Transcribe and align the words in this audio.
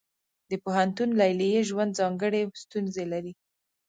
د 0.49 0.51
پوهنتون 0.63 1.09
لیلیې 1.21 1.61
ژوند 1.69 1.91
ځانګړې 1.99 2.41
ستونزې 2.63 3.05
لري. 3.13 3.33